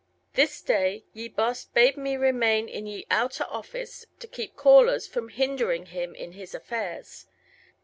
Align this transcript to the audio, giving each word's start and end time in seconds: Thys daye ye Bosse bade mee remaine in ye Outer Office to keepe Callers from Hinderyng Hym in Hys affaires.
Thys 0.33 0.61
daye 0.61 1.03
ye 1.13 1.27
Bosse 1.29 1.65
bade 1.75 1.95
mee 1.95 2.17
remaine 2.17 2.67
in 2.67 2.87
ye 2.87 3.05
Outer 3.11 3.43
Office 3.43 4.07
to 4.17 4.25
keepe 4.25 4.55
Callers 4.55 5.05
from 5.05 5.29
Hinderyng 5.29 5.89
Hym 5.89 6.15
in 6.15 6.33
Hys 6.33 6.55
affaires. 6.55 7.27